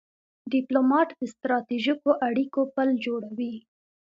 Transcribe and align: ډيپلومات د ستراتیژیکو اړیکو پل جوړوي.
ډيپلومات 0.53 1.09
د 1.19 1.21
ستراتیژیکو 1.33 2.09
اړیکو 2.27 2.61
پل 2.75 2.89
جوړوي. 3.05 3.55